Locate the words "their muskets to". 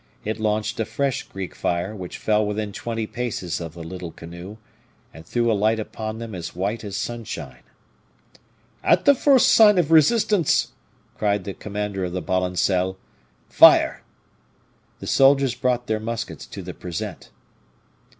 15.85-16.63